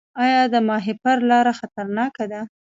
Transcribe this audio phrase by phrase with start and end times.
[0.23, 2.41] آیا د ماهیپر لاره خطرناکه ده؟